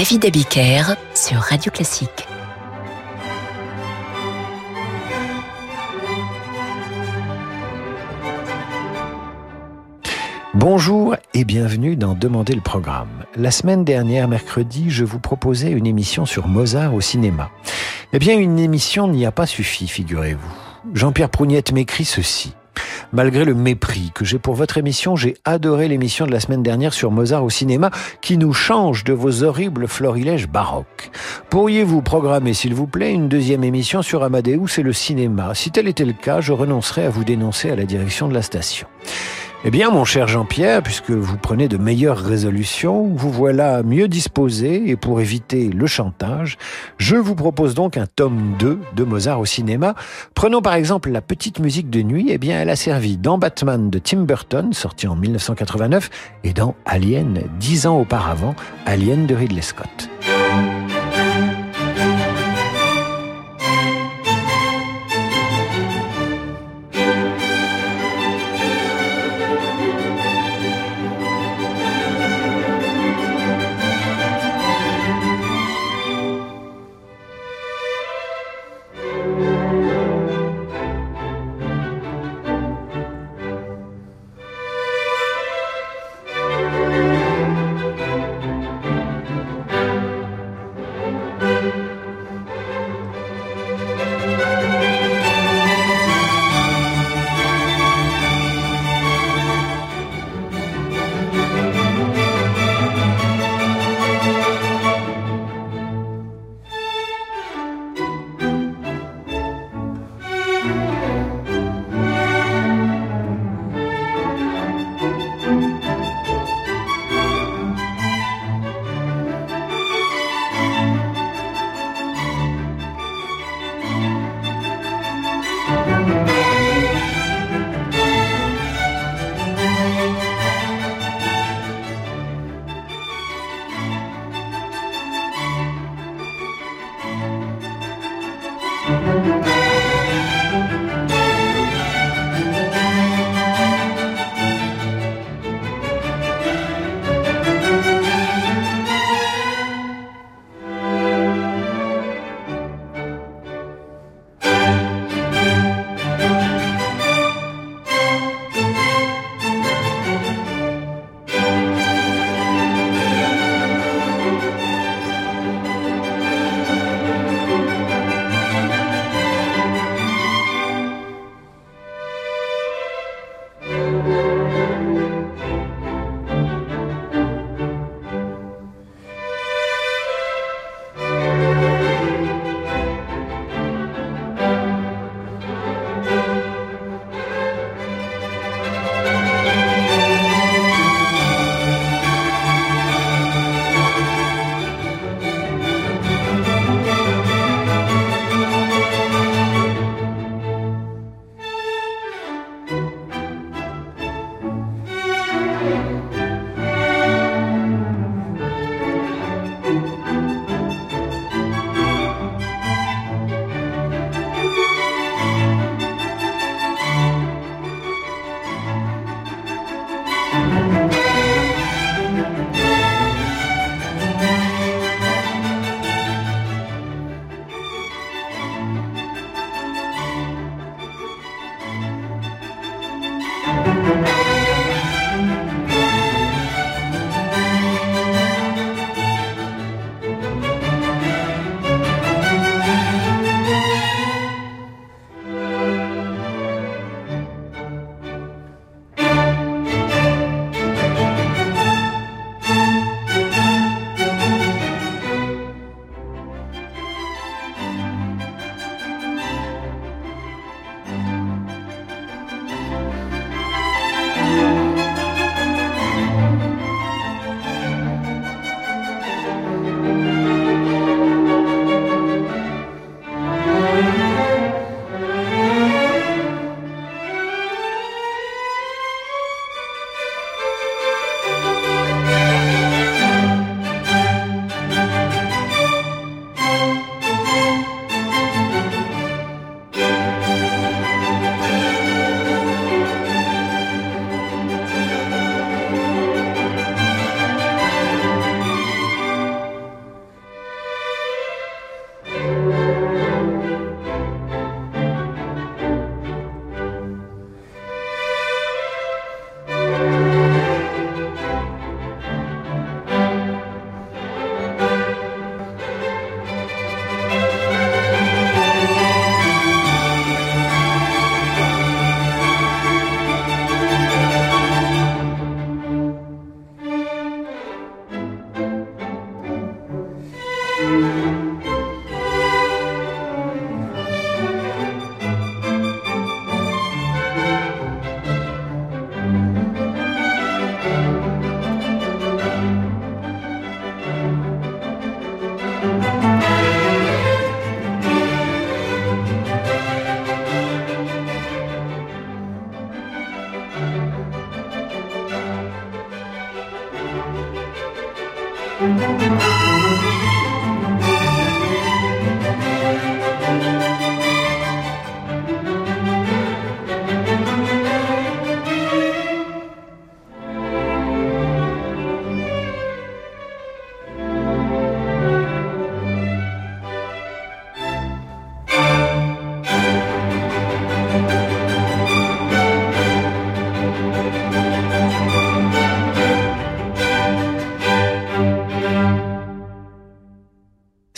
David 0.00 0.24
Abiker 0.24 0.96
sur 1.14 1.36
Radio 1.40 1.70
Classique. 1.70 2.26
Bonjour 10.54 11.16
et 11.34 11.44
bienvenue 11.44 11.96
dans 11.96 12.14
Demander 12.14 12.54
le 12.54 12.62
programme. 12.62 13.10
La 13.36 13.50
semaine 13.50 13.84
dernière, 13.84 14.26
mercredi, 14.26 14.88
je 14.88 15.04
vous 15.04 15.18
proposais 15.18 15.70
une 15.70 15.86
émission 15.86 16.24
sur 16.24 16.48
Mozart 16.48 16.94
au 16.94 17.02
cinéma. 17.02 17.50
Eh 18.14 18.18
bien, 18.18 18.38
une 18.38 18.58
émission 18.58 19.06
n'y 19.06 19.26
a 19.26 19.32
pas 19.32 19.44
suffi, 19.44 19.86
figurez-vous. 19.86 20.94
Jean-Pierre 20.94 21.28
Prougnette 21.28 21.72
m'écrit 21.72 22.06
ceci. 22.06 22.54
Malgré 23.12 23.44
le 23.44 23.54
mépris 23.54 24.12
que 24.14 24.24
j'ai 24.24 24.38
pour 24.38 24.54
votre 24.54 24.78
émission, 24.78 25.16
j'ai 25.16 25.34
adoré 25.44 25.88
l'émission 25.88 26.26
de 26.26 26.30
la 26.30 26.38
semaine 26.38 26.62
dernière 26.62 26.92
sur 26.92 27.10
Mozart 27.10 27.42
au 27.42 27.50
cinéma 27.50 27.90
qui 28.20 28.38
nous 28.38 28.52
change 28.52 29.02
de 29.02 29.12
vos 29.12 29.42
horribles 29.42 29.88
florilèges 29.88 30.48
baroques. 30.48 31.10
Pourriez-vous 31.50 32.02
programmer, 32.02 32.54
s'il 32.54 32.74
vous 32.74 32.86
plaît, 32.86 33.12
une 33.12 33.28
deuxième 33.28 33.64
émission 33.64 34.02
sur 34.02 34.22
Amadeus 34.22 34.78
et 34.78 34.82
le 34.82 34.92
cinéma? 34.92 35.54
Si 35.54 35.72
tel 35.72 35.88
était 35.88 36.04
le 36.04 36.12
cas, 36.12 36.40
je 36.40 36.52
renoncerais 36.52 37.06
à 37.06 37.10
vous 37.10 37.24
dénoncer 37.24 37.70
à 37.70 37.76
la 37.76 37.84
direction 37.84 38.28
de 38.28 38.34
la 38.34 38.42
station. 38.42 38.86
Eh 39.62 39.70
bien, 39.70 39.90
mon 39.90 40.06
cher 40.06 40.26
Jean-Pierre, 40.26 40.82
puisque 40.82 41.10
vous 41.10 41.36
prenez 41.36 41.68
de 41.68 41.76
meilleures 41.76 42.16
résolutions, 42.16 43.10
vous 43.14 43.30
voilà 43.30 43.82
mieux 43.82 44.08
disposé 44.08 44.88
et 44.88 44.96
pour 44.96 45.20
éviter 45.20 45.68
le 45.68 45.86
chantage, 45.86 46.56
je 46.96 47.16
vous 47.16 47.34
propose 47.34 47.74
donc 47.74 47.98
un 47.98 48.06
tome 48.06 48.54
2 48.58 48.78
de 48.96 49.04
Mozart 49.04 49.38
au 49.38 49.44
cinéma. 49.44 49.94
Prenons 50.34 50.62
par 50.62 50.72
exemple 50.72 51.10
la 51.10 51.20
petite 51.20 51.58
musique 51.58 51.90
de 51.90 52.00
nuit, 52.00 52.28
eh 52.30 52.38
bien, 52.38 52.58
elle 52.58 52.70
a 52.70 52.76
servi 52.76 53.18
dans 53.18 53.36
Batman 53.36 53.90
de 53.90 53.98
Tim 53.98 54.22
Burton, 54.22 54.72
sorti 54.72 55.06
en 55.06 55.14
1989, 55.14 56.08
et 56.42 56.54
dans 56.54 56.74
Alien, 56.86 57.42
dix 57.58 57.86
ans 57.86 58.00
auparavant, 58.00 58.54
Alien 58.86 59.26
de 59.26 59.34
Ridley 59.34 59.60
Scott. 59.60 60.08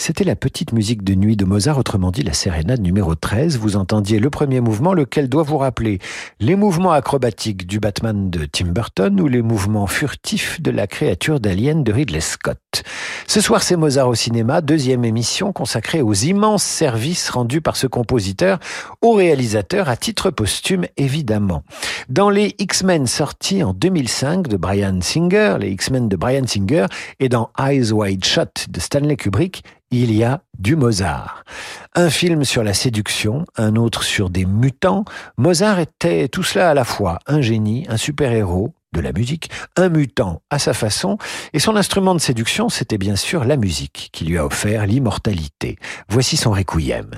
C'était 0.05 0.25
la 0.25 0.35
petite 0.35 0.73
musique 0.73 1.05
de 1.05 1.15
nuit 1.15 1.37
de 1.37 1.45
Mozart, 1.45 1.77
autrement 1.77 2.11
dit 2.11 2.23
la 2.23 2.33
sérénade 2.33 2.81
numéro 2.81 3.15
13. 3.15 3.57
Vous 3.57 3.77
entendiez 3.77 4.19
le 4.19 4.29
premier 4.29 4.59
mouvement, 4.59 4.93
lequel 4.93 5.29
doit 5.29 5.43
vous 5.43 5.57
rappeler 5.57 5.99
les 6.41 6.57
mouvements 6.57 6.91
acrobatiques 6.91 7.65
du 7.65 7.79
Batman 7.79 8.29
de 8.29 8.43
Tim 8.43 8.73
Burton 8.73 9.17
ou 9.21 9.29
les 9.29 9.41
mouvements 9.41 9.87
furtifs 9.87 10.61
de 10.61 10.71
la 10.71 10.87
créature 10.87 11.39
d'Alien 11.39 11.85
de 11.85 11.93
Ridley 11.93 12.19
Scott. 12.19 12.83
Ce 13.27 13.39
soir, 13.39 13.63
c'est 13.63 13.77
Mozart 13.77 14.09
au 14.09 14.15
cinéma, 14.15 14.59
deuxième 14.59 15.05
émission 15.05 15.53
consacrée 15.53 16.01
aux 16.01 16.13
immenses 16.13 16.63
services 16.63 17.29
rendus 17.29 17.61
par 17.61 17.77
ce 17.77 17.87
compositeur 17.87 18.59
au 19.01 19.13
réalisateur 19.13 19.87
à 19.87 19.95
titre 19.95 20.31
posthume, 20.31 20.85
évidemment. 20.97 21.63
Dans 22.09 22.29
les 22.29 22.55
X-Men 22.59 23.07
sortis 23.07 23.63
en 23.63 23.73
2005 23.73 24.49
de 24.49 24.57
Brian 24.57 24.99
Singer, 24.99 25.55
les 25.61 25.69
X-Men 25.69 26.09
de 26.09 26.17
Brian 26.17 26.45
Singer, 26.45 26.87
et 27.21 27.29
dans 27.29 27.51
Eyes 27.57 27.93
Wide 27.93 28.25
Shut 28.25 28.65
de 28.67 28.81
Stanley 28.81 29.15
Kubrick, 29.15 29.63
il 30.01 30.15
y 30.15 30.23
a 30.23 30.41
du 30.57 30.75
Mozart. 30.75 31.43
Un 31.93 32.09
film 32.09 32.43
sur 32.45 32.63
la 32.63 32.73
séduction, 32.73 33.45
un 33.57 33.75
autre 33.75 34.03
sur 34.03 34.29
des 34.29 34.45
mutants. 34.45 35.05
Mozart 35.37 35.79
était 35.79 36.27
tout 36.27 36.43
cela 36.43 36.71
à 36.71 36.73
la 36.73 36.83
fois, 36.83 37.19
un 37.27 37.41
génie, 37.41 37.85
un 37.89 37.97
super-héros, 37.97 38.73
de 38.93 39.01
la 39.01 39.11
musique, 39.11 39.49
un 39.75 39.89
mutant 39.89 40.43
à 40.51 40.59
sa 40.59 40.73
façon, 40.73 41.17
et 41.51 41.59
son 41.59 41.75
instrument 41.75 42.13
de 42.13 42.19
séduction, 42.19 42.69
c'était 42.69 42.99
bien 42.99 43.15
sûr 43.15 43.43
la 43.43 43.57
musique 43.57 44.09
qui 44.13 44.23
lui 44.25 44.37
a 44.37 44.45
offert 44.45 44.85
l'immortalité. 44.85 45.77
Voici 46.09 46.37
son 46.37 46.51
requiem. 46.51 47.09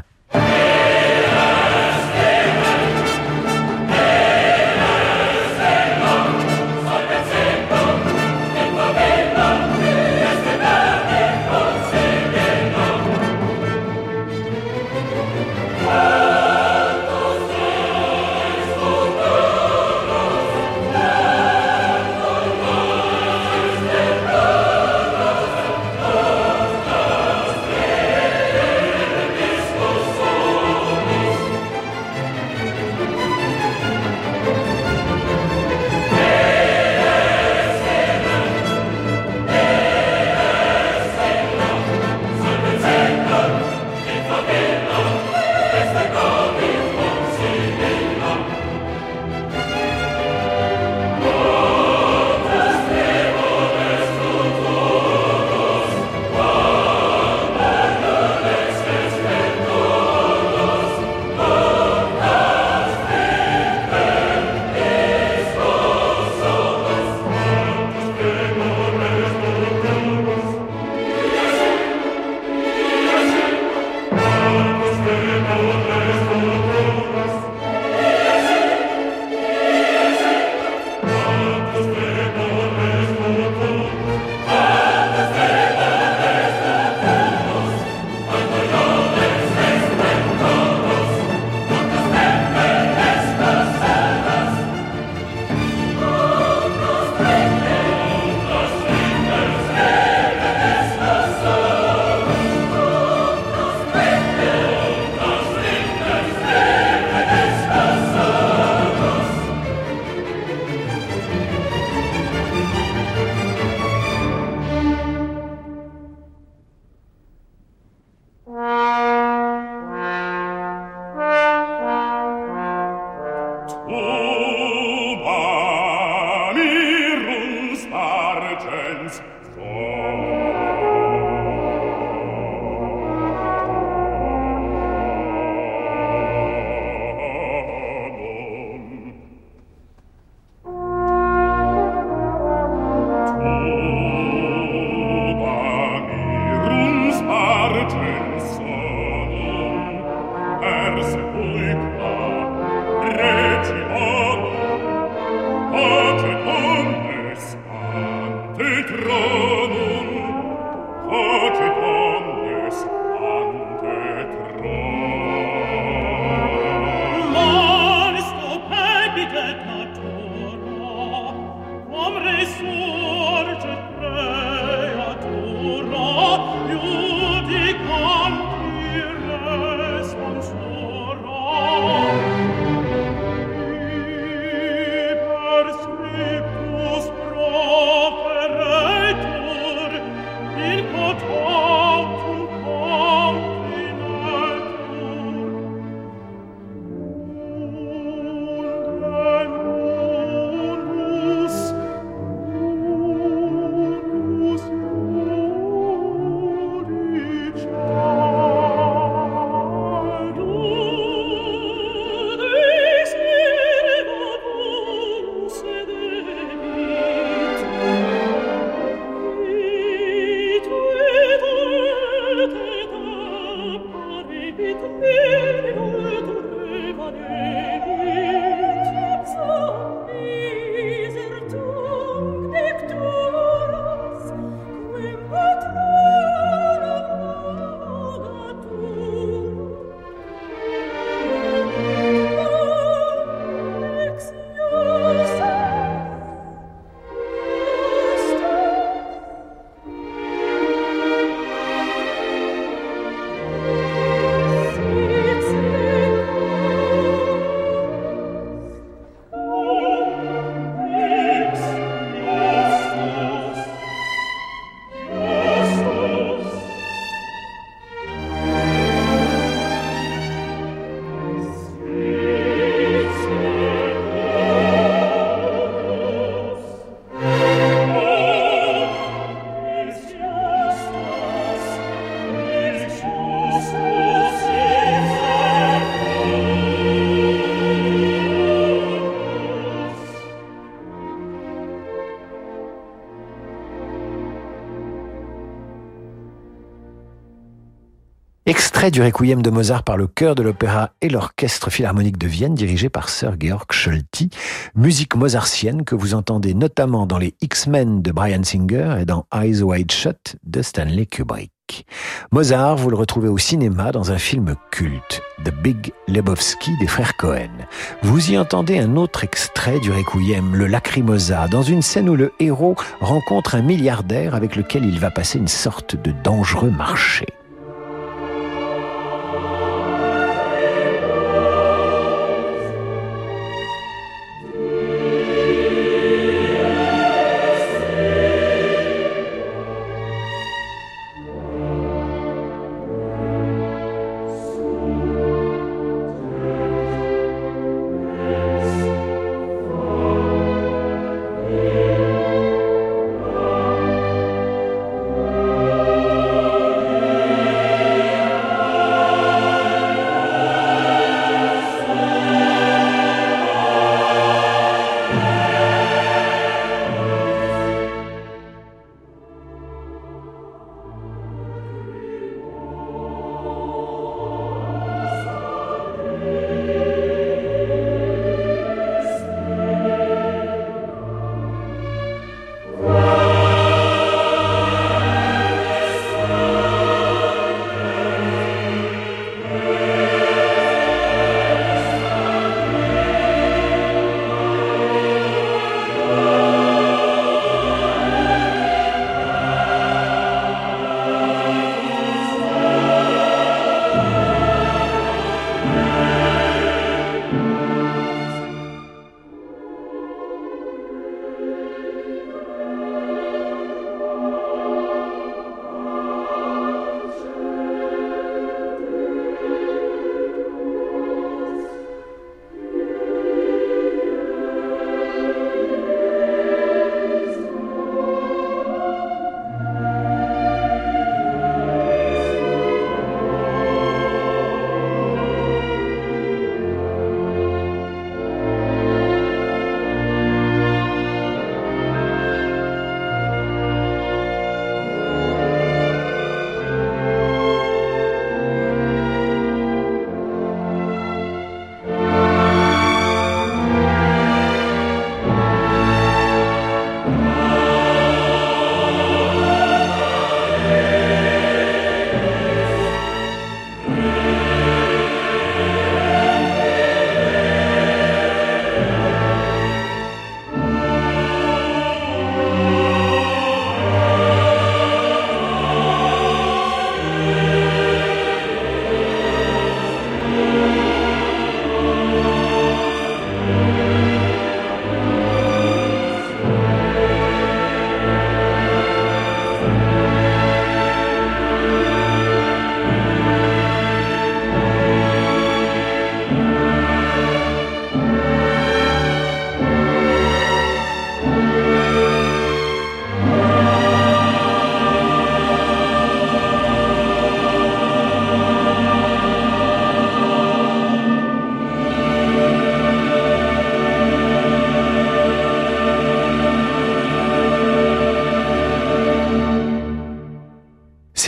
Du 298.91 299.01
Requiem 299.01 299.41
de 299.41 299.49
Mozart 299.49 299.83
par 299.83 299.97
le 299.97 300.05
chœur 300.05 300.35
de 300.35 300.43
l'opéra 300.43 300.91
et 301.01 301.09
l'orchestre 301.09 301.71
philharmonique 301.71 302.19
de 302.19 302.27
Vienne 302.27 302.53
dirigé 302.53 302.89
par 302.89 303.09
Sir 303.09 303.35
Georg 303.39 303.65
Scholti, 303.71 304.29
musique 304.75 305.15
mozartienne 305.15 305.83
que 305.83 305.95
vous 305.95 306.13
entendez 306.13 306.53
notamment 306.53 307.07
dans 307.07 307.17
les 307.17 307.33
X-Men 307.41 308.03
de 308.03 308.11
Brian 308.11 308.43
Singer 308.43 308.97
et 309.01 309.05
dans 309.05 309.25
Eyes 309.33 309.63
Wide 309.63 309.91
Shut 309.91 310.35
de 310.43 310.61
Stanley 310.61 311.07
Kubrick. 311.07 311.87
Mozart, 312.31 312.75
vous 312.77 312.91
le 312.91 312.95
retrouvez 312.95 313.27
au 313.27 313.39
cinéma 313.39 313.91
dans 313.91 314.11
un 314.11 314.19
film 314.19 314.55
culte, 314.69 315.21
The 315.43 315.53
Big 315.63 315.91
Lebowski 316.07 316.77
des 316.79 316.87
frères 316.87 317.17
Cohen. 317.17 317.65
Vous 318.03 318.31
y 318.31 318.37
entendez 318.37 318.77
un 318.77 318.97
autre 318.97 319.23
extrait 319.23 319.79
du 319.79 319.91
Requiem, 319.91 320.53
le 320.55 320.67
Lacrimosa, 320.67 321.47
dans 321.47 321.63
une 321.63 321.81
scène 321.81 322.09
où 322.09 322.15
le 322.15 322.33
héros 322.39 322.75
rencontre 322.99 323.55
un 323.55 323.61
milliardaire 323.61 324.35
avec 324.35 324.55
lequel 324.55 324.85
il 324.85 324.99
va 324.99 325.09
passer 325.09 325.39
une 325.39 325.47
sorte 325.47 325.95
de 325.95 326.13
dangereux 326.23 326.71
marché. 326.71 327.25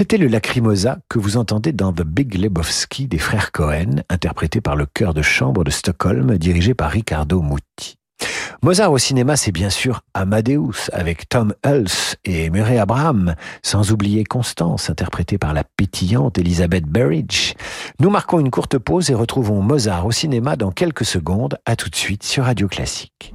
C'était 0.10 0.24
le 0.24 0.30
Lacrimosa 0.30 1.00
que 1.10 1.20
vous 1.20 1.36
entendez 1.36 1.74
dans 1.74 1.92
The 1.92 2.04
Big 2.04 2.36
Lebowski 2.36 3.10
des 3.10 3.18
frères 3.18 3.52
Cohen, 3.52 4.04
interprété 4.08 4.62
par 4.62 4.78
le 4.78 4.86
chœur 4.86 5.14
de 5.14 5.22
chambre 5.22 5.66
de 5.66 5.70
Stockholm, 5.70 6.38
dirigé 6.38 6.74
par 6.74 6.92
Riccardo 6.92 7.42
Muti. 7.42 7.98
Mozart 8.64 8.94
au 8.94 8.98
cinéma, 8.98 9.36
c'est 9.36 9.52
bien 9.52 9.70
sûr 9.70 10.04
Amadeus 10.14 10.90
avec 10.94 11.28
Tom 11.28 11.54
Hulce 11.66 12.16
et 12.24 12.50
Murray 12.50 12.78
Abraham, 12.78 13.36
sans 13.64 13.92
oublier 13.92 14.24
Constance, 14.24 14.90
interprétée 14.90 15.38
par 15.38 15.54
la 15.54 15.66
pétillante 15.66 16.38
Elizabeth 16.38 16.86
Berridge. 16.86 17.56
Nous 18.00 18.10
marquons 18.10 18.40
une 18.40 18.50
courte 18.50 18.78
pause 18.78 19.12
et 19.12 19.14
retrouvons 19.14 19.62
Mozart 19.62 20.06
au 20.06 20.14
cinéma 20.14 20.56
dans 20.56 20.72
quelques 20.72 21.04
secondes. 21.04 21.58
À 21.66 21.76
tout 21.76 21.90
de 21.90 21.98
suite 21.98 22.24
sur 22.24 22.46
Radio 22.46 22.70
Classique. 22.70 23.34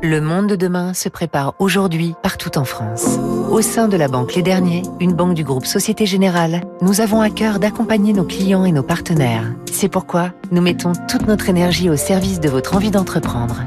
Le 0.00 0.20
monde 0.20 0.46
de 0.46 0.54
demain 0.54 0.94
se 0.94 1.08
prépare 1.08 1.54
aujourd'hui 1.58 2.14
partout 2.22 2.56
en 2.56 2.62
France. 2.64 3.18
Au 3.50 3.60
sein 3.60 3.88
de 3.88 3.96
la 3.96 4.06
banque 4.06 4.36
Les 4.36 4.42
Derniers, 4.42 4.84
une 5.00 5.12
banque 5.12 5.34
du 5.34 5.42
groupe 5.42 5.66
Société 5.66 6.06
Générale, 6.06 6.60
nous 6.82 7.00
avons 7.00 7.20
à 7.20 7.30
cœur 7.30 7.58
d'accompagner 7.58 8.12
nos 8.12 8.22
clients 8.22 8.64
et 8.64 8.70
nos 8.70 8.84
partenaires. 8.84 9.52
C'est 9.72 9.88
pourquoi 9.88 10.30
nous 10.52 10.62
mettons 10.62 10.92
toute 11.08 11.26
notre 11.26 11.48
énergie 11.48 11.90
au 11.90 11.96
service 11.96 12.38
de 12.38 12.48
votre 12.48 12.76
envie 12.76 12.92
d'entreprendre. 12.92 13.64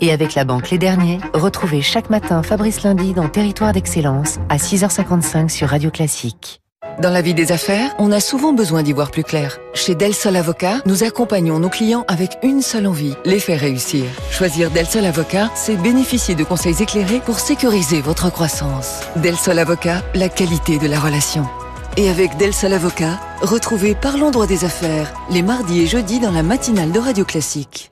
Et 0.00 0.12
avec 0.12 0.36
la 0.36 0.44
banque 0.44 0.70
Les 0.70 0.78
Derniers, 0.78 1.18
retrouvez 1.34 1.82
chaque 1.82 2.10
matin 2.10 2.44
Fabrice 2.44 2.84
Lundi 2.84 3.12
dans 3.12 3.28
Territoire 3.28 3.72
d'Excellence 3.72 4.38
à 4.48 4.58
6h55 4.58 5.48
sur 5.48 5.68
Radio 5.68 5.90
Classique. 5.90 6.61
Dans 7.00 7.10
la 7.10 7.22
vie 7.22 7.34
des 7.34 7.52
affaires, 7.52 7.94
on 7.98 8.12
a 8.12 8.20
souvent 8.20 8.52
besoin 8.52 8.82
d'y 8.82 8.92
voir 8.92 9.10
plus 9.10 9.24
clair. 9.24 9.58
Chez 9.72 9.94
Del 9.94 10.14
Sol 10.14 10.36
Avocat, 10.36 10.82
nous 10.84 11.04
accompagnons 11.04 11.58
nos 11.58 11.68
clients 11.68 12.04
avec 12.06 12.38
une 12.42 12.60
seule 12.60 12.86
envie, 12.86 13.14
les 13.24 13.38
faire 13.38 13.60
réussir. 13.60 14.04
Choisir 14.30 14.70
Del 14.70 14.86
Sol 14.86 15.04
Avocat, 15.04 15.50
c'est 15.54 15.76
bénéficier 15.76 16.34
de 16.34 16.44
conseils 16.44 16.82
éclairés 16.82 17.20
pour 17.20 17.38
sécuriser 17.38 18.00
votre 18.00 18.30
croissance. 18.30 19.00
Del 19.16 19.36
Sol 19.36 19.58
Avocat, 19.58 20.02
la 20.14 20.28
qualité 20.28 20.78
de 20.78 20.86
la 20.88 21.00
relation. 21.00 21.46
Et 21.96 22.10
avec 22.10 22.36
Del 22.36 22.52
Sol 22.52 22.72
Avocat, 22.72 23.20
retrouvez 23.42 23.94
Parlons 23.94 24.30
droit 24.30 24.46
des 24.46 24.64
affaires 24.64 25.12
les 25.30 25.42
mardis 25.42 25.82
et 25.82 25.86
jeudis 25.86 26.20
dans 26.20 26.32
la 26.32 26.42
matinale 26.42 26.90
de 26.90 26.98
Radio 26.98 27.24
Classique. 27.24 27.91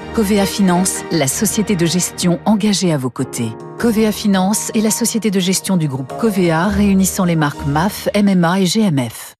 Covea 0.13 0.45
Finance, 0.45 1.03
la 1.13 1.25
société 1.25 1.77
de 1.77 1.85
gestion 1.85 2.41
engagée 2.43 2.91
à 2.91 2.97
vos 2.97 3.09
côtés. 3.09 3.47
Covea 3.79 4.11
Finance 4.11 4.69
est 4.75 4.81
la 4.81 4.91
société 4.91 5.31
de 5.31 5.39
gestion 5.39 5.77
du 5.77 5.87
groupe 5.87 6.11
Covea 6.19 6.67
réunissant 6.67 7.23
les 7.23 7.37
marques 7.37 7.65
MAF, 7.65 8.09
MMA 8.13 8.59
et 8.59 8.65
GMF. 8.65 9.35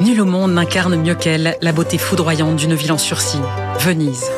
Nul 0.00 0.20
au 0.20 0.26
monde 0.26 0.52
n'incarne 0.52 0.94
mieux 0.94 1.16
qu'elle 1.16 1.56
la 1.60 1.72
beauté 1.72 1.98
foudroyante 1.98 2.54
d'une 2.54 2.74
ville 2.74 2.92
en 2.92 2.98
sursis, 2.98 3.40
Venise. 3.80 4.30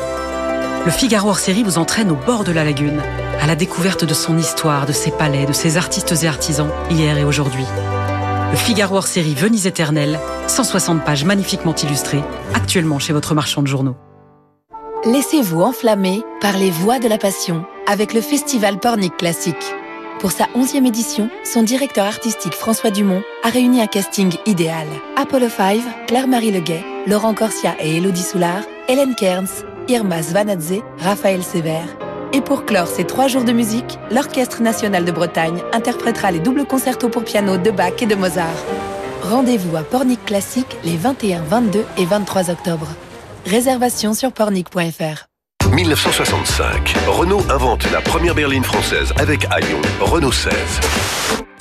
Le 0.85 0.91
Figaro 0.91 1.29
hors 1.29 1.37
série 1.37 1.61
vous 1.61 1.77
entraîne 1.77 2.09
au 2.09 2.15
bord 2.15 2.43
de 2.43 2.51
la 2.51 2.63
lagune, 2.63 2.99
à 3.39 3.45
la 3.45 3.55
découverte 3.55 4.05
de 4.05 4.15
son 4.15 4.39
histoire, 4.39 4.87
de 4.87 4.91
ses 4.91 5.11
palais, 5.11 5.45
de 5.45 5.53
ses 5.53 5.77
artistes 5.77 6.15
et 6.23 6.27
artisans, 6.27 6.71
hier 6.89 7.15
et 7.15 7.23
aujourd'hui. 7.23 7.65
Le 8.49 8.57
Figaro 8.57 8.97
hors 8.97 9.07
série 9.07 9.35
Venise 9.35 9.67
éternelle, 9.67 10.19
160 10.47 11.05
pages 11.05 11.25
magnifiquement 11.25 11.75
illustrées, 11.75 12.23
actuellement 12.55 12.97
chez 12.97 13.13
votre 13.13 13.35
marchand 13.35 13.61
de 13.61 13.67
journaux. 13.67 13.97
Laissez-vous 15.05 15.61
enflammer 15.61 16.23
par 16.41 16.57
les 16.57 16.71
voix 16.71 16.97
de 16.97 17.07
la 17.07 17.19
passion 17.19 17.63
avec 17.85 18.13
le 18.13 18.21
festival 18.21 18.79
Pornic 18.79 19.15
Classique. 19.15 19.75
Pour 20.19 20.31
sa 20.31 20.45
11e 20.55 20.87
édition, 20.87 21.29
son 21.43 21.61
directeur 21.61 22.05
artistique 22.05 22.55
François 22.55 22.89
Dumont 22.89 23.21
a 23.43 23.49
réuni 23.49 23.79
un 23.79 23.85
casting 23.85 24.33
idéal. 24.47 24.87
Apollo 25.15 25.49
5, 25.49 26.07
Claire-Marie 26.07 26.51
Leguet, 26.51 26.83
Laurent 27.05 27.35
Corsia 27.35 27.75
et 27.79 27.97
Elodie 27.97 28.23
Soulard, 28.23 28.63
Hélène 28.89 29.13
Kearns, 29.13 29.63
Irma 29.87 30.23
Svanadze, 30.23 30.81
Raphaël 30.97 31.43
Sévère. 31.43 31.95
Et 32.33 32.41
pour 32.41 32.65
clore 32.65 32.87
ces 32.87 33.05
trois 33.05 33.27
jours 33.27 33.43
de 33.43 33.53
musique, 33.53 33.99
l'Orchestre 34.09 34.63
national 34.63 35.05
de 35.05 35.11
Bretagne 35.11 35.61
interprétera 35.73 36.31
les 36.31 36.39
doubles 36.39 36.65
concertos 36.65 37.09
pour 37.09 37.23
piano 37.23 37.57
de 37.57 37.69
Bach 37.69 38.01
et 38.01 38.07
de 38.07 38.15
Mozart. 38.15 38.65
Rendez-vous 39.21 39.77
à 39.77 39.83
Pornic 39.83 40.25
Classique 40.25 40.75
les 40.83 40.97
21, 40.97 41.43
22 41.43 41.85
et 41.97 42.05
23 42.05 42.49
octobre. 42.49 42.87
Réservation 43.47 44.13
sur 44.13 44.33
pornic.fr. 44.33 45.27
1965, 45.73 46.95
Renault 47.07 47.41
invente 47.49 47.89
la 47.93 48.01
première 48.01 48.35
berline 48.35 48.65
française 48.65 49.13
avec 49.17 49.45
Aion, 49.45 49.79
Renault 50.01 50.33
16. 50.33 50.51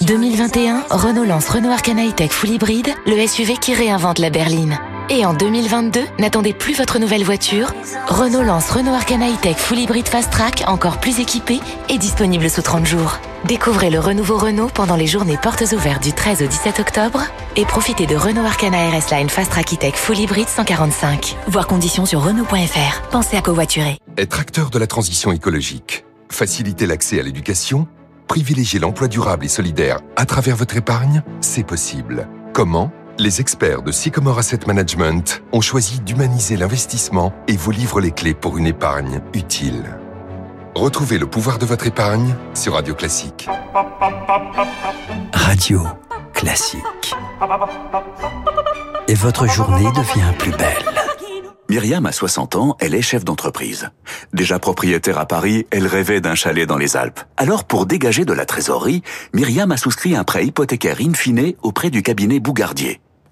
2021, 0.01 0.83
Renault 0.90 1.22
lance 1.22 1.49
Renault 1.49 1.70
Arcana 1.70 2.05
E-Tech 2.09 2.33
Full 2.33 2.51
Hybrid, 2.51 2.88
le 3.07 3.25
SUV 3.25 3.57
qui 3.59 3.72
réinvente 3.72 4.18
la 4.18 4.31
berline. 4.31 4.81
Et 5.11 5.25
en 5.25 5.33
2022, 5.33 6.01
n'attendez 6.18 6.53
plus 6.53 6.75
votre 6.75 6.99
nouvelle 6.99 7.22
voiture. 7.22 7.72
Renault 8.09 8.42
lance 8.42 8.68
Renault 8.68 8.94
Arcana 8.94 9.29
E-Tech 9.29 9.57
Full 9.57 9.79
Hybrid 9.79 10.09
Fast 10.09 10.33
Track, 10.33 10.64
encore 10.66 10.99
plus 10.99 11.20
équipé 11.20 11.61
et 11.88 11.99
disponible 11.99 12.51
sous 12.51 12.62
30 12.62 12.85
jours. 12.85 13.20
Découvrez 13.46 13.90
le 13.90 14.00
renouveau 14.00 14.37
Renault 14.37 14.70
pendant 14.74 14.96
les 14.96 15.06
journées 15.06 15.37
portes 15.40 15.62
ouvertes 15.72 16.02
du 16.02 16.12
13 16.12 16.42
au 16.42 16.46
17 16.48 16.80
octobre 16.80 17.22
et 17.54 17.64
profitez 17.64 18.06
de 18.06 18.16
Renault 18.16 18.44
Arcana 18.44 18.88
RS 18.90 19.12
Line 19.12 19.28
Fast 19.28 19.52
Track 19.52 19.74
E-Tech 19.74 19.94
Full 19.94 20.18
Hybrid 20.18 20.48
145. 20.48 21.37
Voir 21.46 21.68
conditions 21.68 22.06
sur 22.06 22.24
Renault.fr. 22.24 23.02
Pensez 23.12 23.37
à 23.37 23.42
covoiturer. 23.42 23.98
Être 24.18 24.40
acteur 24.40 24.70
de 24.70 24.80
la 24.80 24.88
transition 24.88 25.30
écologique, 25.30 26.04
faciliter 26.28 26.87
l'accès 26.87 27.20
à 27.20 27.22
l'éducation, 27.22 27.87
privilégier 28.26 28.80
l'emploi 28.80 29.06
durable 29.06 29.44
et 29.44 29.48
solidaire 29.48 30.00
à 30.16 30.26
travers 30.26 30.56
votre 30.56 30.76
épargne, 30.76 31.22
c'est 31.40 31.64
possible. 31.64 32.28
Comment? 32.52 32.90
Les 33.18 33.40
experts 33.40 33.82
de 33.82 33.92
Sycomore 33.92 34.40
Asset 34.40 34.61
Management 34.66 35.44
ont 35.52 35.61
choisi 35.61 36.00
d'humaniser 36.00 36.56
l'investissement 36.56 37.32
et 37.46 37.56
vous 37.56 37.70
livrent 37.70 38.00
les 38.00 38.11
clés 38.11 38.35
pour 38.35 38.59
une 38.59 38.66
épargne 38.66 39.20
utile. 39.35 39.85
Retrouvez 40.77 41.17
le 41.17 41.27
pouvoir 41.27 41.59
de 41.59 41.65
votre 41.65 41.87
épargne 41.87 42.35
sur 42.53 42.75
Radio 42.75 42.95
Classique. 42.95 43.49
Radio 45.33 45.85
Classique. 46.35 47.15
Et 49.09 49.15
votre 49.15 49.47
journée 49.49 49.91
devient 49.93 50.35
plus 50.39 50.51
belle. 50.51 50.85
Myriam 51.71 52.05
a 52.05 52.12
60 52.12 52.57
ans, 52.57 52.77
elle 52.79 52.95
est 52.95 53.01
chef 53.01 53.25
d'entreprise. 53.25 53.89
Déjà 54.35 54.59
propriétaire 54.59 55.19
à 55.19 55.25
Paris, 55.25 55.67
elle 55.71 55.87
rêvait 55.87 56.21
d'un 56.21 56.35
chalet 56.35 56.69
dans 56.69 56.77
les 56.77 56.99
Alpes. 56.99 57.21
Alors 57.39 57.65
pour 57.65 57.87
dégager 57.87 58.27
de 58.27 58.35
la 58.35 58.45
trésorerie, 58.45 59.03
Myriam 59.33 59.73
a 59.73 59.79
souscrit 59.79 60.15
un 60.15 60.25
prêt 60.25 60.45
hypothécaire 60.45 60.99
in 61.01 61.15
fine 61.15 61.55
auprès 61.62 61.89
du 61.89 62.03
cabinet 62.03 62.39
Bougardier. 62.39 63.01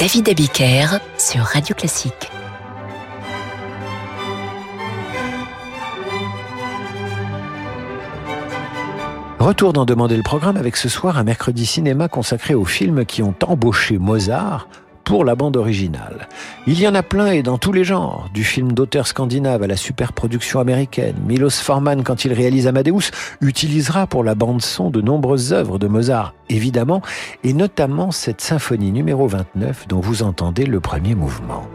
David 0.00 0.30
Abiker 0.30 0.86
sur 1.18 1.42
Radio 1.42 1.74
Classique. 1.74 2.30
Retour 9.38 9.74
d'en 9.74 9.84
demander 9.84 10.16
le 10.16 10.22
programme 10.22 10.56
avec 10.56 10.78
ce 10.78 10.88
soir 10.88 11.18
un 11.18 11.22
mercredi 11.22 11.66
cinéma 11.66 12.08
consacré 12.08 12.54
aux 12.54 12.64
films 12.64 13.04
qui 13.04 13.22
ont 13.22 13.34
embauché 13.46 13.98
Mozart 13.98 14.68
pour 15.04 15.24
la 15.24 15.34
bande 15.34 15.56
originale. 15.56 16.28
Il 16.66 16.80
y 16.80 16.86
en 16.86 16.94
a 16.94 17.02
plein 17.02 17.32
et 17.32 17.42
dans 17.42 17.58
tous 17.58 17.72
les 17.72 17.84
genres, 17.84 18.28
du 18.32 18.44
film 18.44 18.72
d'auteur 18.72 19.06
scandinave 19.06 19.62
à 19.62 19.66
la 19.66 19.76
superproduction 19.76 20.60
américaine. 20.60 21.16
Milos 21.26 21.50
Forman, 21.50 22.02
quand 22.02 22.24
il 22.24 22.32
réalise 22.32 22.66
Amadeus, 22.66 23.10
utilisera 23.40 24.06
pour 24.06 24.24
la 24.24 24.34
bande 24.34 24.62
son 24.62 24.90
de 24.90 25.00
nombreuses 25.00 25.52
œuvres 25.52 25.78
de 25.78 25.88
Mozart, 25.88 26.34
évidemment, 26.48 27.02
et 27.44 27.52
notamment 27.52 28.10
cette 28.10 28.40
symphonie 28.40 28.92
numéro 28.92 29.26
29 29.26 29.88
dont 29.88 30.00
vous 30.00 30.22
entendez 30.22 30.66
le 30.66 30.80
premier 30.80 31.14
mouvement. 31.14 31.66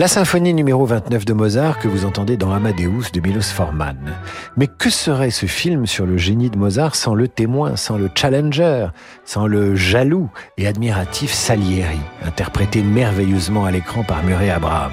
La 0.00 0.08
symphonie 0.08 0.54
numéro 0.54 0.86
29 0.86 1.26
de 1.26 1.34
Mozart 1.34 1.78
que 1.78 1.86
vous 1.86 2.06
entendez 2.06 2.38
dans 2.38 2.52
Amadeus 2.52 3.10
de 3.12 3.20
Milos 3.20 3.52
Forman. 3.52 3.98
Mais 4.56 4.66
que 4.66 4.88
serait 4.88 5.30
ce 5.30 5.44
film 5.44 5.84
sur 5.84 6.06
le 6.06 6.16
génie 6.16 6.48
de 6.48 6.56
Mozart 6.56 6.94
sans 6.94 7.14
le 7.14 7.28
témoin, 7.28 7.76
sans 7.76 7.98
le 7.98 8.08
challenger, 8.14 8.86
sans 9.26 9.46
le 9.46 9.76
jaloux 9.76 10.30
et 10.56 10.66
admiratif 10.66 11.30
Salieri, 11.34 12.00
interprété 12.24 12.82
merveilleusement 12.82 13.66
à 13.66 13.70
l'écran 13.70 14.02
par 14.02 14.22
Murray 14.22 14.48
Abraham? 14.48 14.92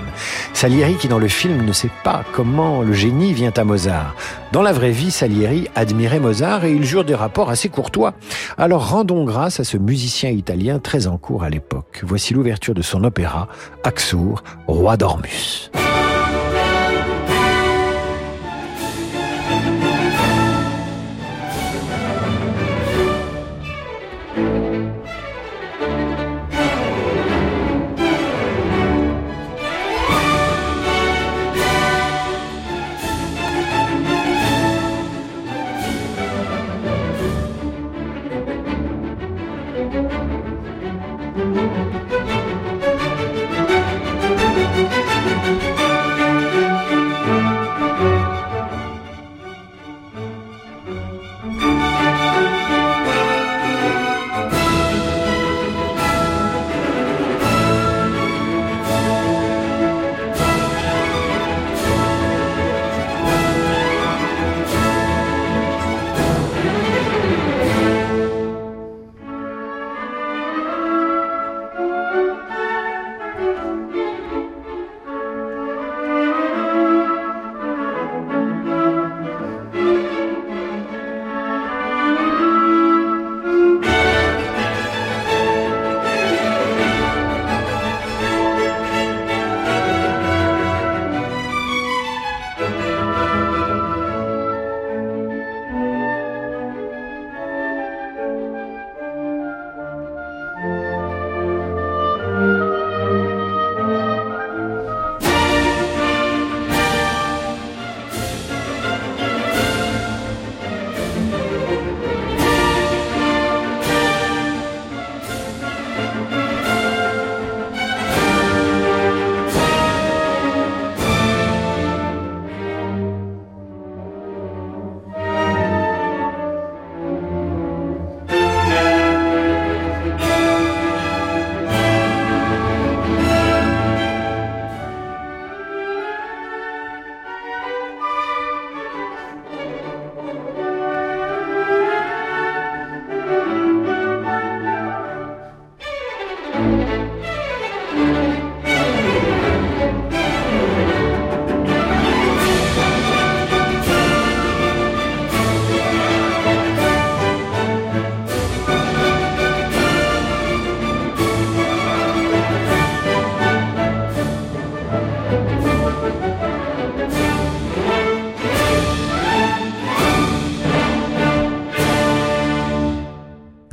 Salieri 0.51 0.95
qui 0.95 1.07
dans 1.07 1.19
le 1.19 1.29
film 1.29 1.65
ne 1.65 1.71
sait 1.71 1.91
pas 2.03 2.25
comment 2.33 2.81
le 2.81 2.91
génie 2.91 3.31
vient 3.31 3.53
à 3.55 3.63
Mozart. 3.63 4.13
Dans 4.53 4.61
la 4.61 4.71
vraie 4.71 4.91
vie, 4.91 5.11
Salieri 5.11 5.67
admirait 5.75 6.19
Mozart 6.19 6.63
et 6.63 6.71
il 6.71 6.85
jure 6.85 7.03
des 7.03 7.15
rapports 7.15 7.49
assez 7.49 7.67
courtois. 7.67 8.13
Alors 8.57 8.89
rendons 8.89 9.25
grâce 9.25 9.59
à 9.59 9.65
ce 9.65 9.77
musicien 9.77 10.29
italien 10.29 10.79
très 10.79 11.07
en 11.07 11.17
cours 11.17 11.43
à 11.43 11.49
l'époque. 11.49 12.01
Voici 12.03 12.33
l'ouverture 12.33 12.73
de 12.73 12.81
son 12.81 13.03
opéra, 13.03 13.49
Axour, 13.83 14.43
roi 14.67 14.95
Dormus. 14.95 15.69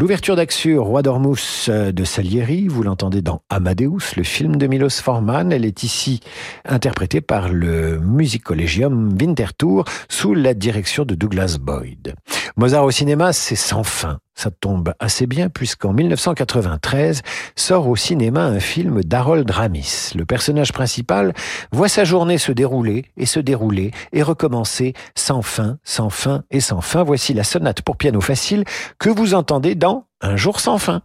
L'ouverture 0.04 0.36
d'Axur, 0.36 0.84
Roi 0.84 1.00
d'Ormus 1.00 1.70
euh, 1.70 1.90
de 1.90 2.04
Salieri, 2.04 2.68
vous 2.68 2.82
l'entendez 2.82 3.22
dans 3.22 3.40
Amadeus, 3.48 4.12
le 4.18 4.22
film 4.22 4.56
de 4.56 4.66
Milos 4.66 5.00
Forman. 5.00 5.50
Elle 5.50 5.64
est 5.64 5.82
ici 5.82 6.20
interprétée 6.66 7.22
par 7.22 7.48
le 7.48 7.98
Musicollegium 8.00 9.16
Winterthur 9.18 9.84
sous 10.10 10.34
la 10.34 10.52
direction 10.52 11.06
de 11.06 11.14
Douglas 11.14 11.56
Boyd. 11.58 12.16
Mozart 12.58 12.84
au 12.84 12.90
cinéma, 12.90 13.32
c'est 13.32 13.56
sans 13.56 13.82
fin. 13.82 14.18
Ça 14.34 14.50
tombe 14.50 14.94
assez 14.98 15.26
bien 15.26 15.48
puisqu'en 15.48 15.92
1993 15.92 17.22
sort 17.56 17.88
au 17.88 17.96
cinéma 17.96 18.44
un 18.44 18.60
film 18.60 19.02
d'Harold 19.02 19.50
Ramis. 19.50 20.10
Le 20.14 20.24
personnage 20.24 20.72
principal 20.72 21.32
voit 21.72 21.88
sa 21.88 22.04
journée 22.04 22.38
se 22.38 22.52
dérouler 22.52 23.06
et 23.16 23.26
se 23.26 23.40
dérouler 23.40 23.92
et 24.12 24.22
recommencer 24.22 24.94
sans 25.14 25.42
fin, 25.42 25.78
sans 25.84 26.10
fin 26.10 26.42
et 26.50 26.60
sans 26.60 26.80
fin. 26.80 27.04
Voici 27.04 27.32
la 27.32 27.44
sonate 27.44 27.82
pour 27.82 27.96
piano 27.96 28.20
facile 28.20 28.64
que 28.98 29.08
vous 29.08 29.34
entendez 29.34 29.74
dans 29.74 30.06
Un 30.20 30.36
jour 30.36 30.58
sans 30.58 30.78
fin. 30.78 31.02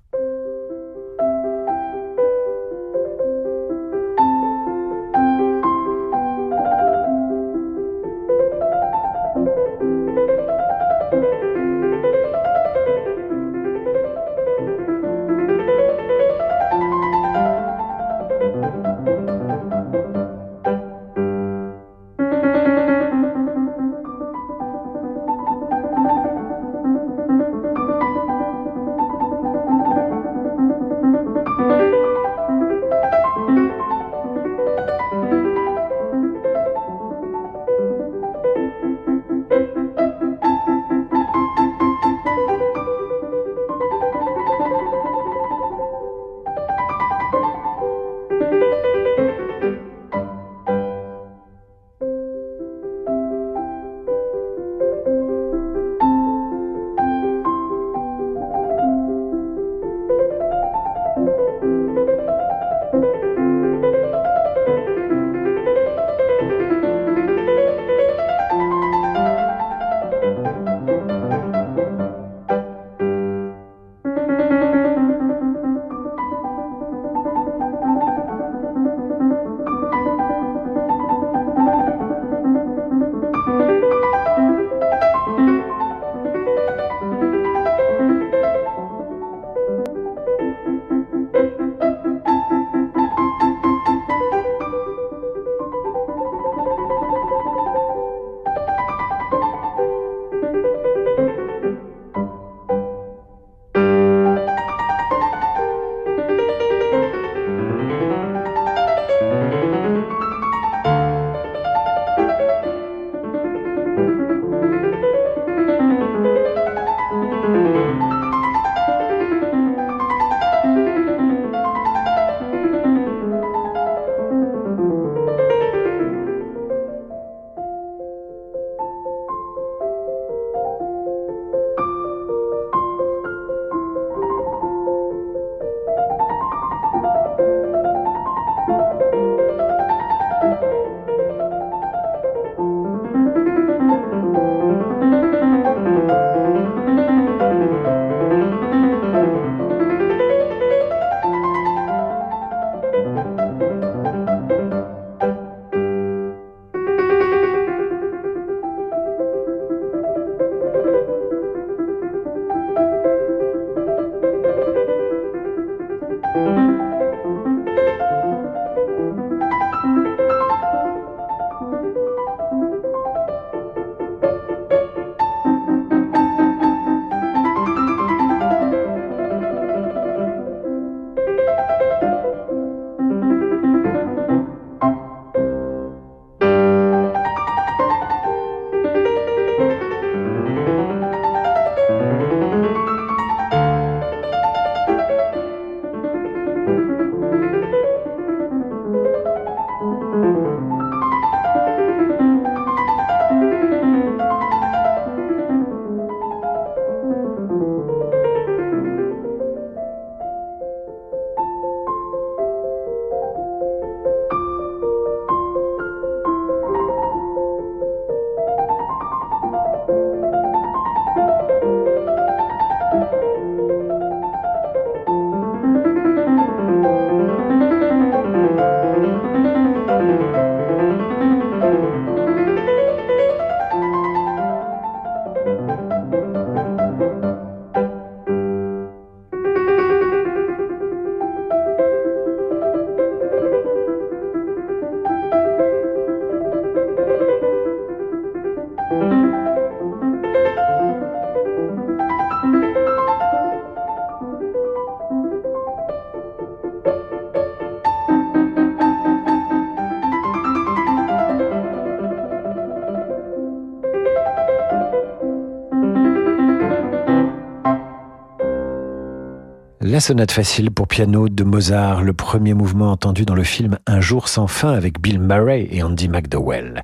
La 270.00 270.02
sonate 270.02 270.32
facile 270.32 270.72
pour 270.72 270.88
piano 270.88 271.28
de 271.28 271.44
Mozart, 271.44 272.04
le 272.04 272.14
premier 272.14 272.54
mouvement 272.54 272.90
entendu 272.90 273.26
dans 273.26 273.36
le 273.36 273.44
film 273.44 273.80
Un 273.86 274.00
jour 274.00 274.30
sans 274.30 274.48
fin 274.48 274.72
avec 274.72 275.02
Bill 275.02 275.20
Murray 275.20 275.68
et 275.72 275.84
Andy 275.84 276.08
McDowell. 276.08 276.84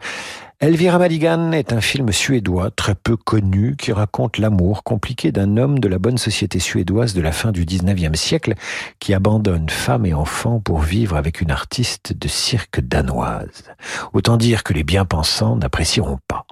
Elvira 0.62 0.98
Madigan 1.00 1.52
est 1.52 1.74
un 1.74 1.82
film 1.82 2.14
suédois 2.14 2.72
très 2.72 2.96
peu 2.96 3.18
connu 3.18 3.76
qui 3.76 3.92
raconte 3.92 4.38
l'amour 4.38 4.84
compliqué 4.84 5.34
d'un 5.34 5.58
homme 5.58 5.80
de 5.80 5.90
la 5.90 6.00
bonne 6.00 6.18
société 6.18 6.60
suédoise 6.60 7.14
de 7.14 7.20
la 7.20 7.34
fin 7.34 7.52
du 7.52 7.66
19e 7.66 8.16
siècle 8.16 8.54
qui 9.00 9.14
abandonne 9.14 9.68
femme 9.70 10.06
et 10.06 10.14
enfants 10.14 10.62
pour 10.62 10.80
vivre 10.80 11.18
avec 11.18 11.42
une 11.42 11.52
artiste 11.52 12.14
de 12.18 12.28
cirque 12.30 12.80
danoise. 12.80 13.66
Autant 14.14 14.38
dire 14.38 14.64
que 14.64 14.72
les 14.72 14.86
bien-pensants 14.86 15.58
n'apprécieront 15.58 16.20
pas. 16.26 16.46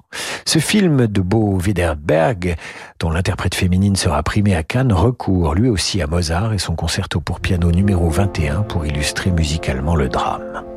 Ce 0.44 0.58
film 0.58 1.06
de 1.06 1.22
Beau 1.22 1.58
Widerberg, 1.58 2.56
dont 3.00 3.10
l'interprète 3.10 3.54
féminine 3.54 3.96
sera 3.96 4.22
primée 4.22 4.54
à 4.54 4.62
Cannes, 4.62 4.92
recourt 4.92 5.54
lui 5.54 5.70
aussi 5.70 6.02
à 6.02 6.06
Mozart 6.06 6.52
et 6.52 6.58
son 6.58 6.76
concerto 6.76 7.22
pour 7.22 7.40
piano 7.40 7.72
numéro 7.72 8.10
21 8.10 8.64
pour 8.64 8.84
illustrer 8.84 9.30
musicalement 9.30 9.96
le 9.96 10.10
drame. 10.10 10.73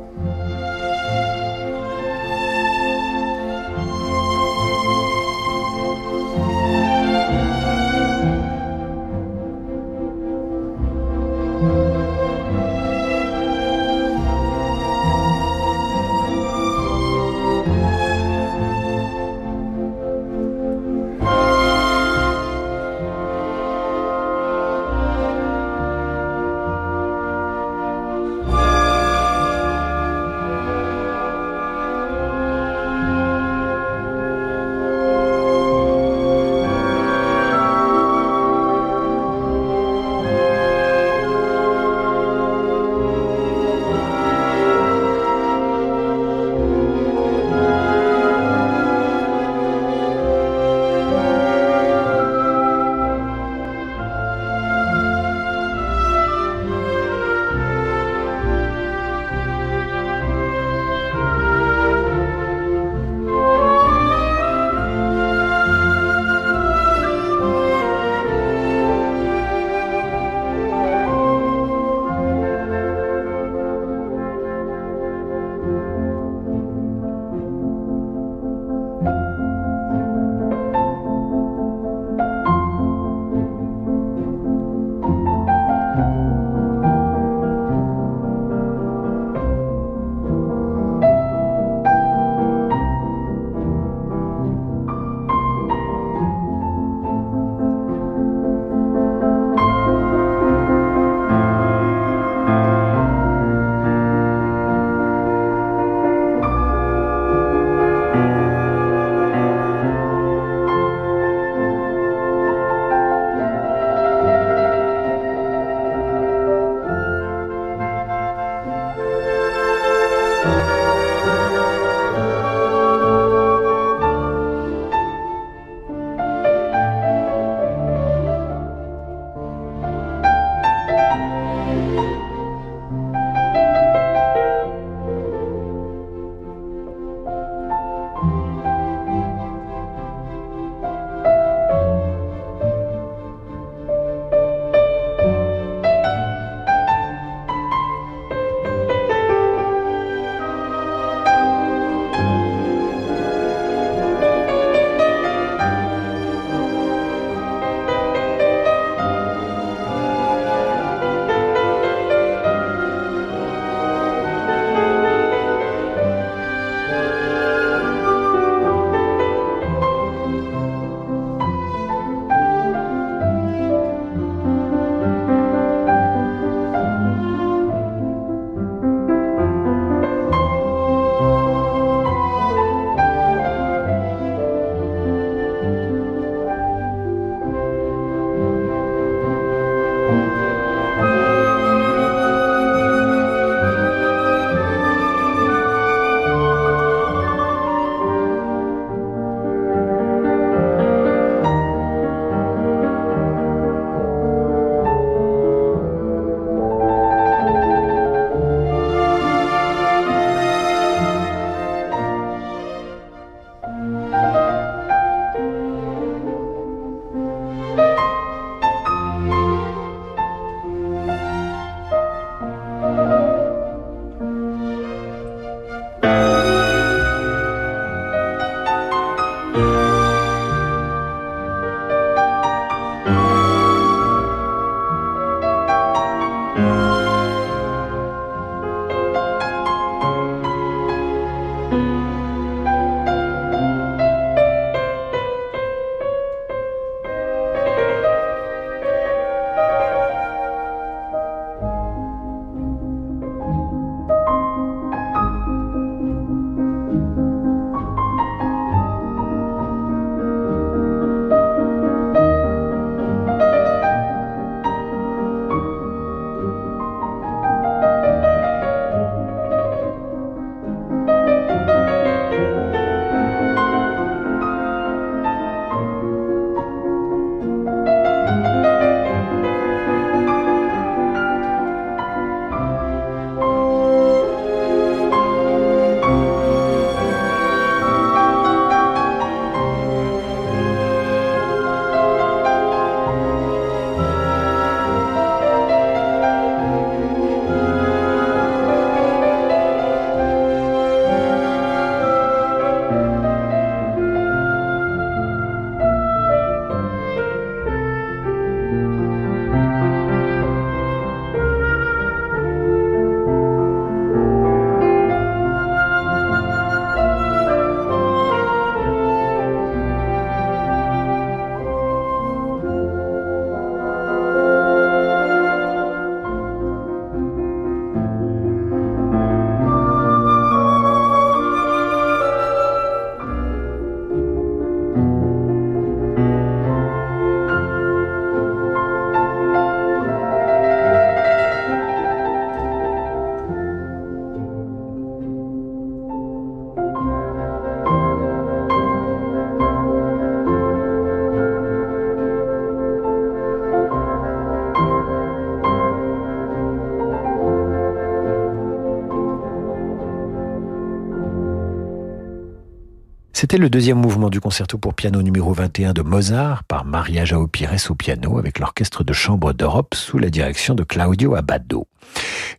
C'était 363.40 363.56
le 363.56 363.70
deuxième 363.70 363.98
mouvement 363.98 364.30
du 364.30 364.40
concerto 364.40 364.78
pour 364.78 364.94
piano 364.94 365.22
numéro 365.22 365.52
21 365.52 365.92
de 365.92 366.02
Mozart 366.02 366.64
par 366.64 366.84
Maria 366.84 367.24
Jao 367.24 367.46
Pires 367.46 367.88
au 367.88 367.94
piano 367.94 368.36
avec 368.36 368.58
l'orchestre 368.58 369.04
de 369.04 369.12
chambre 369.12 369.52
d'Europe 369.52 369.94
sous 369.94 370.18
la 370.18 370.28
direction 370.28 370.74
de 370.74 370.82
Claudio 370.82 371.36
Abbado. 371.36 371.86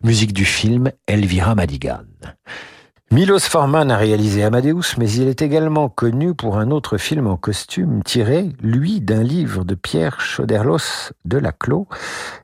Musique 0.04 0.32
du 0.32 0.46
film 0.46 0.90
Elvira 1.06 1.54
Madigan. 1.54 2.00
Milos 3.12 3.40
Forman 3.40 3.90
a 3.90 3.98
réalisé 3.98 4.44
Amadeus, 4.44 4.94
mais 5.00 5.12
il 5.12 5.28
est 5.28 5.42
également 5.42 5.90
connu 5.90 6.36
pour 6.36 6.60
un 6.60 6.70
autre 6.70 7.00
film 7.00 7.26
en 7.26 7.38
costume 7.38 8.04
tiré, 8.04 8.52
lui, 8.62 9.02
d'un 9.02 9.24
livre 9.24 9.66
de 9.66 9.74
Pierre 9.74 10.22
Choderlos 10.22 11.12
de 11.26 11.40
Laclos, 11.40 11.88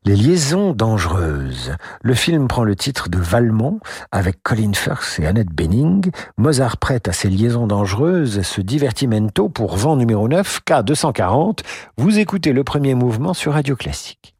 Les 0.05 0.15
liaisons 0.15 0.73
dangereuses. 0.73 1.75
Le 2.01 2.13
film 2.15 2.47
prend 2.47 2.63
le 2.63 2.75
titre 2.75 3.09
de 3.09 3.19
Valmont 3.19 3.79
avec 4.11 4.41
Colin 4.41 4.73
Firth 4.73 5.19
et 5.19 5.27
Annette 5.27 5.53
Bening. 5.53 6.09
Mozart 6.37 6.77
prête 6.77 7.07
à 7.07 7.13
ses 7.13 7.29
liaisons 7.29 7.67
dangereuses 7.67 8.41
ce 8.41 8.61
divertimento 8.61 9.49
pour 9.49 9.77
vent 9.77 9.95
numéro 9.95 10.27
9, 10.27 10.61
K240. 10.67 11.59
Vous 11.97 12.17
écoutez 12.17 12.53
le 12.53 12.63
premier 12.63 12.95
mouvement 12.95 13.35
sur 13.35 13.53
Radio 13.53 13.75
Classique. 13.75 14.34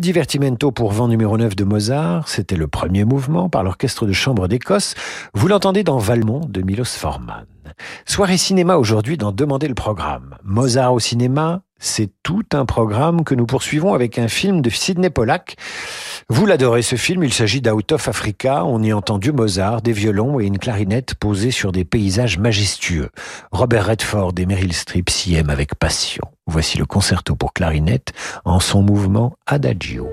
Divertimento 0.00 0.72
pour 0.72 0.92
vent 0.92 1.08
numéro 1.08 1.36
9 1.36 1.54
de 1.54 1.64
Mozart, 1.64 2.26
c'était 2.26 2.56
le 2.56 2.66
premier 2.66 3.04
mouvement 3.04 3.50
par 3.50 3.62
l'orchestre 3.62 4.06
de 4.06 4.12
chambre 4.12 4.48
d'Écosse. 4.48 4.94
Vous 5.34 5.46
l'entendez 5.46 5.84
dans 5.84 5.98
Valmont 5.98 6.40
de 6.40 6.62
Milos 6.62 6.86
Forman. 6.86 7.44
Soirée 8.06 8.38
cinéma 8.38 8.76
aujourd'hui 8.76 9.18
dans 9.18 9.30
Demander 9.30 9.68
le 9.68 9.74
programme. 9.74 10.36
Mozart 10.42 10.94
au 10.94 11.00
cinéma, 11.00 11.62
c'est 11.78 12.10
tout 12.22 12.44
un 12.52 12.64
programme 12.64 13.24
que 13.24 13.34
nous 13.34 13.46
poursuivons 13.46 13.92
avec 13.92 14.18
un 14.18 14.28
film 14.28 14.62
de 14.62 14.70
Sidney 14.70 15.10
Pollack. 15.10 15.56
Vous 16.32 16.46
l'adorez 16.46 16.82
ce 16.82 16.94
film, 16.94 17.24
il 17.24 17.32
s'agit 17.32 17.60
d'Out 17.60 17.90
of 17.90 18.06
Africa. 18.06 18.64
On 18.64 18.80
y 18.84 18.92
entend 18.92 19.18
du 19.18 19.32
Mozart, 19.32 19.82
des 19.82 19.90
violons 19.90 20.38
et 20.38 20.46
une 20.46 20.58
clarinette 20.58 21.16
posée 21.16 21.50
sur 21.50 21.72
des 21.72 21.84
paysages 21.84 22.38
majestueux. 22.38 23.08
Robert 23.50 23.86
Redford 23.86 24.34
et 24.38 24.46
Meryl 24.46 24.72
Streep 24.72 25.10
s'y 25.10 25.34
aiment 25.34 25.50
avec 25.50 25.74
passion. 25.74 26.22
Voici 26.46 26.78
le 26.78 26.86
concerto 26.86 27.34
pour 27.34 27.52
clarinette 27.52 28.12
en 28.44 28.60
son 28.60 28.80
mouvement 28.80 29.34
Adagio. 29.48 30.08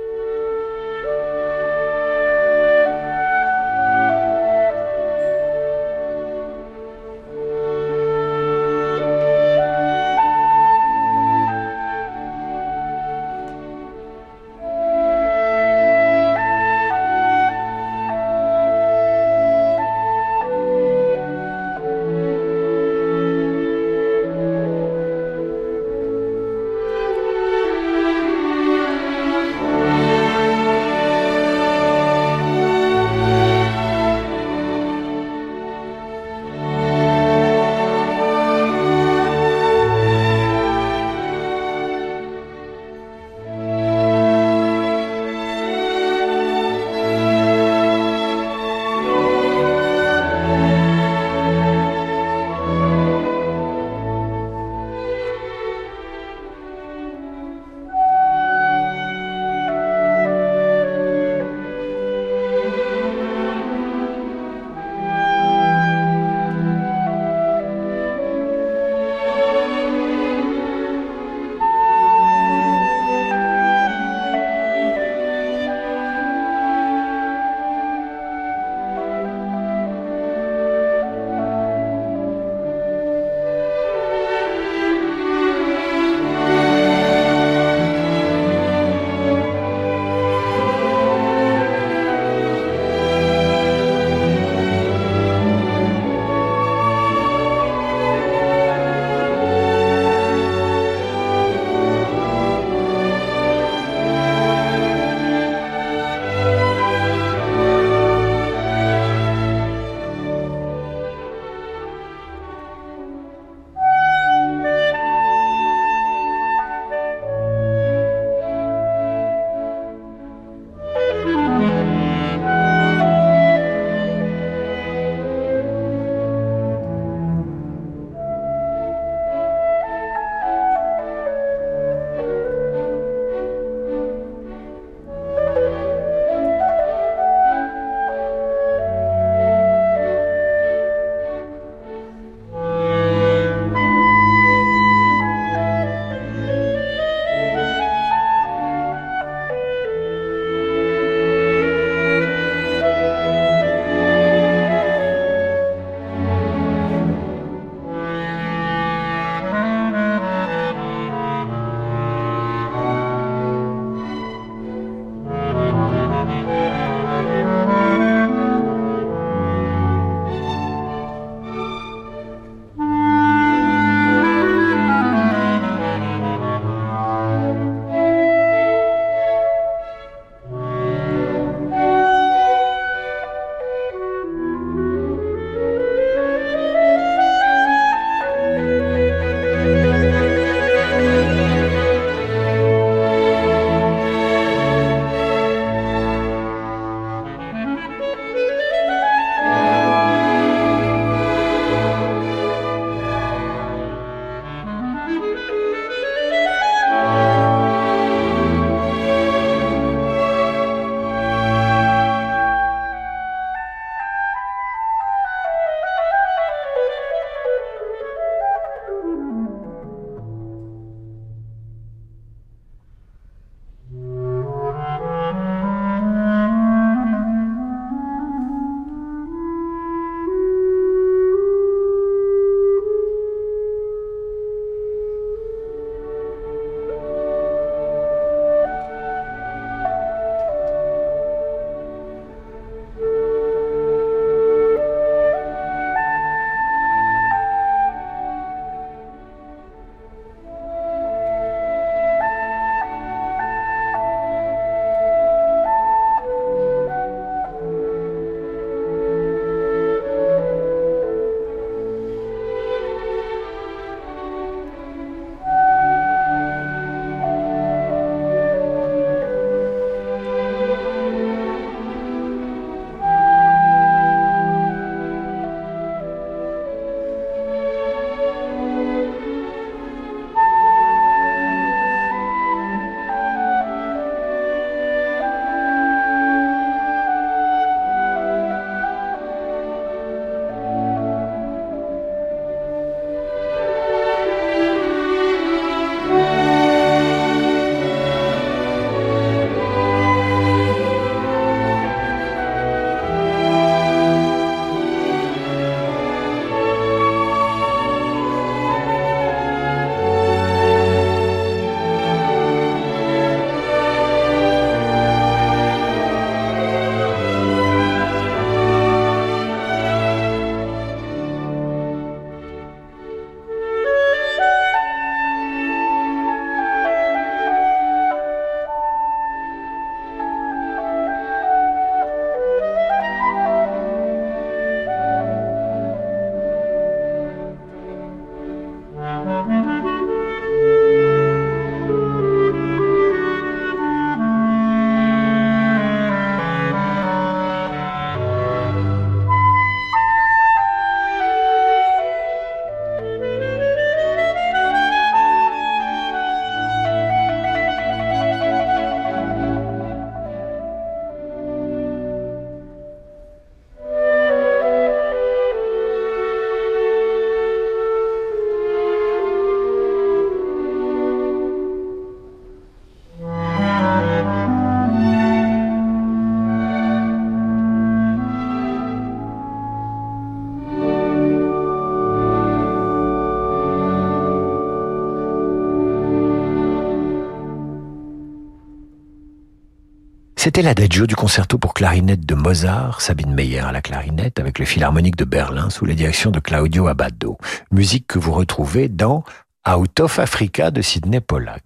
C'était 390.48 390.62
l'adagio 390.62 391.08
du 391.08 391.16
concerto 391.18 391.58
pour 391.58 391.74
clarinette 391.74 392.26
de 392.26 392.34
Mozart, 392.34 393.02
Sabine 393.02 393.34
Meyer 393.34 393.60
à 393.60 393.74
la 393.74 393.82
clarinette, 393.82 394.40
avec 394.40 394.60
le 394.60 394.66
Philharmonique 394.66 395.18
de 395.18 395.26
Berlin 395.26 395.70
sous 395.70 395.84
la 395.84 395.94
direction 395.94 396.32
de 396.32 396.40
Claudio 396.40 396.88
Abbado. 396.88 397.38
Musique 397.70 398.08
que 398.08 398.18
vous 398.18 398.32
retrouvez 398.32 398.88
dans 398.88 399.26
Out 399.68 400.00
of 400.00 400.20
Africa 400.20 400.72
de 400.72 400.82
Sidney 400.82 401.20
Pollack. 401.20 401.64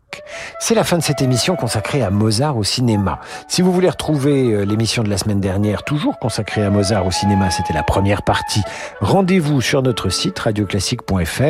C'est 0.60 0.74
la 0.74 0.84
fin 0.84 0.98
de 0.98 1.04
cette 1.04 1.22
émission 1.22 1.56
consacrée 1.56 2.02
à 2.02 2.10
Mozart 2.10 2.58
au 2.58 2.64
cinéma. 2.64 3.20
Si 3.48 3.62
vous 3.62 3.72
voulez 3.72 3.90
retrouver 3.90 4.54
euh, 4.54 4.66
l'émission 4.66 5.04
de 5.04 5.10
la 5.10 5.18
semaine 5.18 5.40
dernière, 5.40 5.84
toujours 5.84 6.18
consacrée 6.18 6.64
à 6.64 6.70
Mozart 6.72 7.06
au 7.06 7.12
cinéma, 7.12 7.52
c'était 7.52 7.74
la 7.74 7.84
première 7.84 8.24
partie, 8.24 8.64
rendez-vous 9.02 9.62
sur 9.62 9.84
notre 9.84 10.10
site 10.10 10.40
radioclassique.fr 10.40 11.42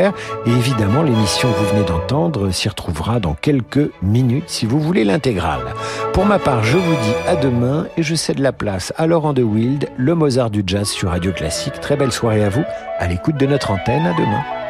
et 0.45 0.49
évidemment 0.49 1.04
l'émission 1.04 1.52
que 1.52 1.58
vous 1.58 1.70
venez 1.74 1.86
d'entendre 1.86 2.52
s'y 2.52 2.68
retrouvera 2.68 3.20
dans 3.20 3.34
quelques 3.34 3.89
minutes 4.02 4.49
si 4.49 4.66
vous 4.66 4.80
voulez 4.80 5.06
l'intégrale. 5.06 5.74
Pour 6.14 6.26
ma 6.26 6.38
part, 6.38 6.64
je 6.64 6.78
vous 6.78 6.95
dis 6.95 7.30
à 7.30 7.38
demain 7.38 7.88
et 7.95 8.04
je 8.04 8.16
cède 8.16 8.39
la 8.39 8.52
place 8.52 8.93
à 8.97 9.08
Laurent 9.08 9.34
de 9.34 9.43
Wild, 9.43 9.89
le 9.97 10.16
Mozart 10.16 10.49
du 10.49 10.64
jazz 10.68 10.89
sur 10.89 11.12
Radio 11.12 11.32
Classique. 11.32 11.80
Très 11.80 11.95
belle 11.95 12.12
soirée 12.12 12.43
à 12.43 12.49
vous, 12.49 12.64
à 12.99 13.08
l'écoute 13.08 13.38
de 13.38 13.45
notre 13.45 13.72
antenne. 13.72 14.06
À 14.06 14.14
demain. 14.14 14.61